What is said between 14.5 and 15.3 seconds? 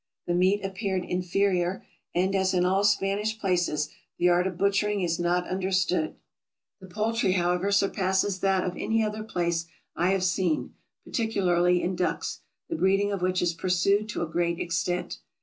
extent.